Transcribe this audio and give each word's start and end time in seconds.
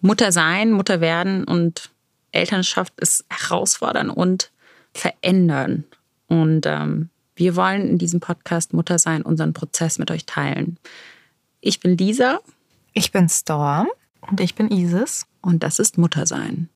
Mutter 0.00 0.32
sein, 0.32 0.72
Mutter 0.72 1.00
werden 1.00 1.44
und 1.44 1.90
Elternschaft 2.32 2.92
ist 3.00 3.24
herausfordern 3.28 4.10
und 4.10 4.50
verändern. 4.92 5.84
Und 6.28 6.66
ähm, 6.66 7.08
wir 7.34 7.56
wollen 7.56 7.88
in 7.88 7.98
diesem 7.98 8.20
Podcast 8.20 8.72
Mutter 8.72 8.98
sein, 8.98 9.22
unseren 9.22 9.52
Prozess 9.52 9.98
mit 9.98 10.10
euch 10.10 10.26
teilen. 10.26 10.78
Ich 11.60 11.80
bin 11.80 11.96
Lisa. 11.96 12.40
Ich 12.92 13.12
bin 13.12 13.28
Storm. 13.28 13.88
Und 14.20 14.40
ich 14.40 14.54
bin 14.54 14.70
Isis. 14.70 15.26
Und 15.40 15.62
das 15.62 15.78
ist 15.78 15.98
Mutter 15.98 16.26
sein. 16.26 16.68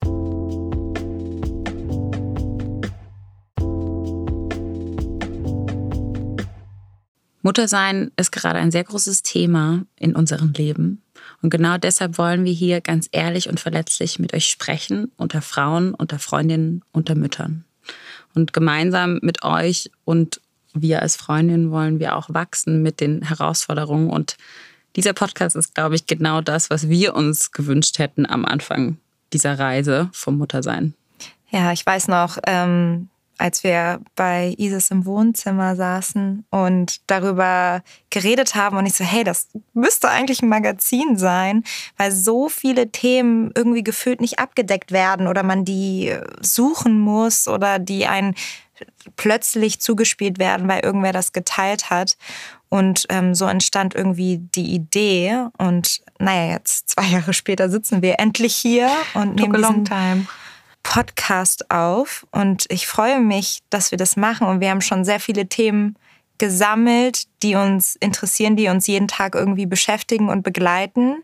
Muttersein 7.43 8.11
ist 8.17 8.33
gerade 8.33 8.59
ein 8.59 8.71
sehr 8.71 8.85
großes 8.85 9.23
Thema 9.23 9.85
in 9.97 10.15
unserem 10.15 10.53
Leben. 10.53 11.03
Und 11.43 11.51
genau 11.51 11.79
deshalb 11.79 12.19
wollen 12.19 12.45
wir 12.45 12.53
hier 12.53 12.81
ganz 12.81 13.09
ehrlich 13.13 13.49
und 13.49 13.61
verletzlich 13.61 14.19
mit 14.19 14.35
euch 14.35 14.47
sprechen, 14.47 15.11
unter 15.17 15.41
Frauen, 15.41 15.95
unter 15.95 16.19
Freundinnen, 16.19 16.83
unter 16.93 17.15
Müttern. 17.15 17.65
Und 18.35 18.53
gemeinsam 18.53 19.19
mit 19.23 19.43
euch 19.43 19.91
und 20.05 20.41
wir 20.75 21.03
als 21.03 21.17
Freundinnen 21.17 21.71
wollen 21.71 21.99
wir 21.99 22.17
auch 22.17 22.33
wachsen 22.33 22.83
mit 22.83 23.01
den 23.01 23.23
Herausforderungen. 23.23 24.11
Und 24.11 24.37
dieser 24.97 25.15
Podcast 25.15 25.57
ist, 25.57 25.75
glaube 25.75 25.95
ich, 25.95 26.07
genau 26.07 26.41
das, 26.41 26.71
was 26.71 26.89
wir 26.89 27.15
uns 27.15 27.53
gewünscht 27.53 27.99
hätten 27.99 28.27
am 28.27 28.45
Anfang 28.45 28.99
dieser 29.33 29.59
Reise 29.59 30.11
vom 30.13 30.39
Muttersein. 30.39 30.95
Ja, 31.51 31.73
ich 31.73 31.85
weiß 31.85 32.09
noch, 32.09 32.39
ähm, 32.47 33.09
als 33.41 33.65
wir 33.65 34.01
bei 34.17 34.55
Isis 34.59 34.91
im 34.91 35.07
Wohnzimmer 35.07 35.75
saßen 35.75 36.45
und 36.51 37.01
darüber 37.07 37.83
geredet 38.11 38.55
haben 38.55 38.77
und 38.77 38.85
ich 38.85 38.95
so, 38.95 39.05
hey, 39.05 39.25
das 39.25 39.49
müsste 39.73 40.11
eigentlich 40.11 40.43
ein 40.43 40.49
Magazin 40.49 41.17
sein, 41.17 41.65
weil 41.97 42.13
so 42.13 42.51
viele 42.51 42.93
Themen 42.93 43.51
irgendwie 43.55 43.83
gefühlt 43.83 44.21
nicht 44.21 44.39
abgedeckt 44.39 44.93
werden 44.93 45.27
oder 45.27 45.43
man 45.43 45.65
die 45.65 46.15
suchen 46.43 47.01
muss 47.01 47.49
oder 47.49 47.79
die 47.79 48.07
einen 48.07 48.35
plötzlich 49.17 49.81
zugespielt 49.81 50.39
werden, 50.39 50.69
weil 50.69 50.81
irgendwer 50.81 51.13
das 51.13 51.33
geteilt 51.33 51.91
hat. 51.91 52.17
Und 52.69 53.07
ähm, 53.09 53.35
so 53.35 53.47
entstand 53.47 53.95
irgendwie 53.95 54.39
die 54.39 54.75
Idee. 54.75 55.47
Und 55.59 56.03
naja, 56.19 56.53
jetzt 56.53 56.91
zwei 56.91 57.05
Jahre 57.11 57.33
später 57.33 57.69
sitzen 57.71 58.03
wir 58.03 58.21
endlich 58.21 58.55
hier 58.55 58.91
und 59.15 59.37
nehmen 59.37 59.55
diesen, 59.55 59.85
time. 59.85 60.27
Podcast 60.83 61.71
auf 61.71 62.27
und 62.31 62.67
ich 62.69 62.87
freue 62.87 63.21
mich, 63.21 63.61
dass 63.71 63.91
wir 63.91 63.99
das 63.99 64.17
machen 64.17 64.47
und 64.47 64.61
wir 64.61 64.71
haben 64.71 64.81
schon 64.81 65.05
sehr 65.05 65.21
viele 65.21 65.47
Themen 65.47 65.97
gesammelt, 66.39 67.25
die 67.43 67.55
uns 67.55 67.97
interessieren, 67.97 68.57
die 68.57 68.69
uns 68.69 68.87
jeden 68.87 69.09
Tag 69.09 69.35
irgendwie 69.35 69.67
beschäftigen 69.67 70.29
und 70.29 70.43
begleiten 70.43 71.23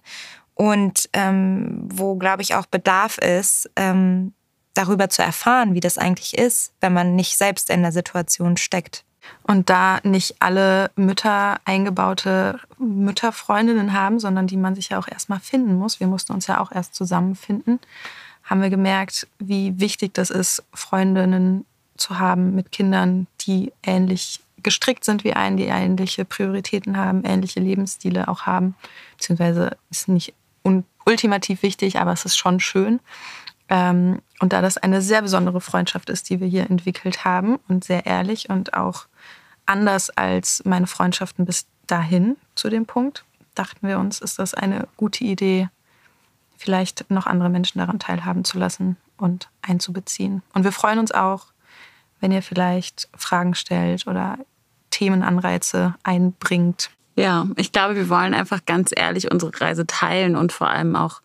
und 0.54 1.08
ähm, 1.12 1.88
wo, 1.90 2.16
glaube 2.16 2.42
ich, 2.42 2.54
auch 2.54 2.66
Bedarf 2.66 3.18
ist, 3.18 3.70
ähm, 3.76 4.34
darüber 4.74 5.08
zu 5.08 5.22
erfahren, 5.22 5.74
wie 5.74 5.80
das 5.80 5.98
eigentlich 5.98 6.36
ist, 6.36 6.72
wenn 6.80 6.92
man 6.92 7.16
nicht 7.16 7.36
selbst 7.36 7.70
in 7.70 7.82
der 7.82 7.92
Situation 7.92 8.56
steckt. 8.56 9.04
Und 9.42 9.70
da 9.70 9.98
nicht 10.04 10.36
alle 10.40 10.90
Mütter 10.94 11.58
eingebaute 11.64 12.60
Mütterfreundinnen 12.78 13.92
haben, 13.92 14.20
sondern 14.20 14.46
die 14.46 14.56
man 14.56 14.74
sich 14.74 14.90
ja 14.90 14.98
auch 14.98 15.08
erstmal 15.08 15.40
finden 15.40 15.74
muss. 15.74 15.98
Wir 15.98 16.06
mussten 16.06 16.32
uns 16.32 16.46
ja 16.46 16.60
auch 16.60 16.70
erst 16.70 16.94
zusammenfinden 16.94 17.80
haben 18.46 18.62
wir 18.62 18.70
gemerkt, 18.70 19.26
wie 19.38 19.78
wichtig 19.78 20.14
das 20.14 20.30
ist, 20.30 20.64
Freundinnen 20.72 21.66
zu 21.96 22.18
haben 22.18 22.54
mit 22.54 22.72
Kindern, 22.72 23.26
die 23.42 23.72
ähnlich 23.82 24.40
gestrickt 24.62 25.04
sind 25.04 25.24
wie 25.24 25.34
einen, 25.34 25.56
die 25.56 25.66
ähnliche 25.66 26.24
Prioritäten 26.24 26.96
haben, 26.96 27.24
ähnliche 27.24 27.60
Lebensstile 27.60 28.28
auch 28.28 28.42
haben. 28.42 28.74
Beziehungsweise 29.16 29.76
ist 29.90 30.08
nicht 30.08 30.34
ultimativ 31.04 31.62
wichtig, 31.62 31.98
aber 31.98 32.12
es 32.12 32.24
ist 32.24 32.36
schon 32.36 32.60
schön. 32.60 33.00
Ähm, 33.68 34.20
und 34.40 34.52
da 34.52 34.62
das 34.62 34.76
eine 34.76 35.02
sehr 35.02 35.22
besondere 35.22 35.60
Freundschaft 35.60 36.10
ist, 36.10 36.30
die 36.30 36.40
wir 36.40 36.46
hier 36.46 36.68
entwickelt 36.68 37.24
haben 37.24 37.58
und 37.68 37.84
sehr 37.84 38.06
ehrlich 38.06 38.50
und 38.50 38.74
auch 38.74 39.06
anders 39.66 40.10
als 40.10 40.62
meine 40.64 40.86
Freundschaften 40.86 41.44
bis 41.44 41.66
dahin 41.86 42.36
zu 42.54 42.68
dem 42.68 42.86
Punkt, 42.86 43.24
dachten 43.54 43.86
wir 43.86 43.98
uns, 43.98 44.20
ist 44.20 44.38
das 44.38 44.54
eine 44.54 44.88
gute 44.96 45.24
Idee, 45.24 45.68
vielleicht 46.56 47.10
noch 47.10 47.26
andere 47.26 47.48
Menschen 47.48 47.78
daran 47.78 47.98
teilhaben 47.98 48.44
zu 48.44 48.58
lassen 48.58 48.96
und 49.16 49.48
einzubeziehen. 49.62 50.42
Und 50.54 50.64
wir 50.64 50.72
freuen 50.72 50.98
uns 50.98 51.12
auch, 51.12 51.46
wenn 52.20 52.32
ihr 52.32 52.42
vielleicht 52.42 53.08
Fragen 53.16 53.54
stellt 53.54 54.06
oder 54.06 54.38
Themenanreize 54.90 55.94
einbringt. 56.02 56.90
Ja, 57.16 57.46
ich 57.56 57.72
glaube, 57.72 57.96
wir 57.96 58.08
wollen 58.08 58.34
einfach 58.34 58.64
ganz 58.66 58.90
ehrlich 58.94 59.30
unsere 59.30 59.52
Reise 59.58 59.86
teilen 59.86 60.36
und 60.36 60.52
vor 60.52 60.68
allem 60.68 60.96
auch 60.96 61.20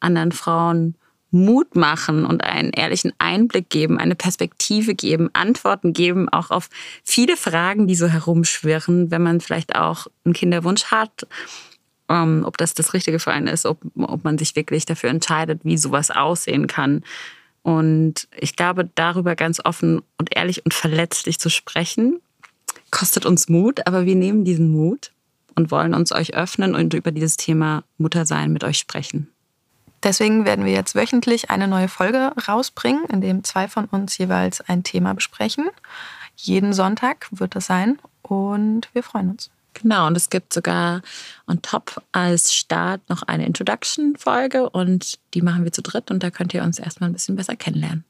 anderen 0.00 0.32
Frauen 0.32 0.96
Mut 1.30 1.76
machen 1.76 2.26
und 2.26 2.42
einen 2.42 2.70
ehrlichen 2.70 3.12
Einblick 3.18 3.70
geben, 3.70 3.98
eine 3.98 4.16
Perspektive 4.16 4.94
geben, 4.94 5.30
Antworten 5.32 5.92
geben, 5.92 6.28
auch 6.28 6.50
auf 6.50 6.68
viele 7.04 7.36
Fragen, 7.36 7.86
die 7.86 7.94
so 7.94 8.08
herumschwirren, 8.08 9.10
wenn 9.10 9.22
man 9.22 9.40
vielleicht 9.40 9.76
auch 9.76 10.08
einen 10.24 10.34
Kinderwunsch 10.34 10.86
hat 10.86 11.26
ähm, 12.10 12.42
ob 12.44 12.58
das 12.58 12.74
das 12.74 12.92
Richtige 12.92 13.18
für 13.18 13.32
einen 13.32 13.46
ist, 13.46 13.64
ob, 13.64 13.80
ob 13.96 14.24
man 14.24 14.36
sich 14.36 14.54
wirklich 14.56 14.84
dafür 14.84 15.08
entscheidet, 15.08 15.64
wie 15.64 15.78
sowas 15.78 16.10
aussehen 16.10 16.66
kann. 16.66 17.02
Und 17.62 18.28
ich 18.36 18.56
glaube, 18.56 18.90
darüber 18.94 19.36
ganz 19.36 19.64
offen 19.64 20.02
und 20.18 20.34
ehrlich 20.36 20.64
und 20.64 20.74
verletzlich 20.74 21.38
zu 21.38 21.48
sprechen, 21.48 22.20
kostet 22.90 23.24
uns 23.24 23.48
Mut, 23.48 23.86
aber 23.86 24.04
wir 24.04 24.16
nehmen 24.16 24.44
diesen 24.44 24.70
Mut 24.70 25.12
und 25.54 25.70
wollen 25.70 25.94
uns 25.94 26.12
euch 26.12 26.34
öffnen 26.34 26.74
und 26.74 26.94
über 26.94 27.12
dieses 27.12 27.36
Thema 27.36 27.84
Muttersein 27.98 28.52
mit 28.52 28.64
euch 28.64 28.78
sprechen. 28.78 29.28
Deswegen 30.02 30.46
werden 30.46 30.64
wir 30.64 30.72
jetzt 30.72 30.94
wöchentlich 30.94 31.50
eine 31.50 31.68
neue 31.68 31.88
Folge 31.88 32.32
rausbringen, 32.48 33.04
in 33.06 33.20
dem 33.20 33.44
zwei 33.44 33.68
von 33.68 33.84
uns 33.84 34.16
jeweils 34.16 34.62
ein 34.62 34.82
Thema 34.82 35.14
besprechen. 35.14 35.68
Jeden 36.36 36.72
Sonntag 36.72 37.28
wird 37.30 37.54
das 37.54 37.66
sein 37.66 37.98
und 38.22 38.88
wir 38.94 39.02
freuen 39.02 39.30
uns. 39.30 39.50
Genau, 39.74 40.06
und 40.06 40.16
es 40.16 40.30
gibt 40.30 40.52
sogar 40.52 41.00
on 41.46 41.62
top 41.62 42.02
als 42.12 42.52
Start 42.52 43.08
noch 43.08 43.22
eine 43.22 43.46
Introduction-Folge 43.46 44.68
und 44.68 45.18
die 45.34 45.42
machen 45.42 45.64
wir 45.64 45.72
zu 45.72 45.82
dritt 45.82 46.10
und 46.10 46.22
da 46.22 46.30
könnt 46.30 46.52
ihr 46.54 46.62
uns 46.62 46.78
erstmal 46.78 47.10
ein 47.10 47.12
bisschen 47.12 47.36
besser 47.36 47.56
kennenlernen. 47.56 48.04